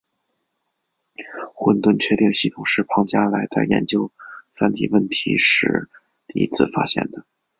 [1.53, 4.11] 混沌确定系统是庞加莱在研究
[4.51, 5.91] 三体问题时
[6.25, 7.23] 第一次发现的。